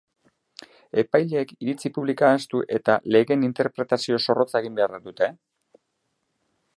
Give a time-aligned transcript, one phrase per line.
[1.01, 5.33] Epaileek iritzi publikoa ahaztu eta legeen interpretazio zorrotza egin behar dute?